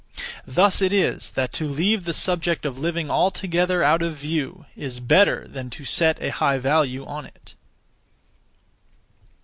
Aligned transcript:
Thus 0.47 0.81
it 0.81 0.91
is 0.91 1.29
that 1.33 1.53
to 1.53 1.65
leave 1.67 2.05
the 2.05 2.13
subject 2.15 2.65
of 2.65 2.79
living 2.79 3.11
altogether 3.11 3.83
out 3.83 4.01
of 4.01 4.15
view 4.17 4.65
is 4.75 4.99
better 4.99 5.47
than 5.47 5.69
to 5.69 5.85
set 5.85 6.19
a 6.19 6.29
high 6.29 6.57
value 6.57 7.05
on 7.05 7.27
it. 7.27 7.53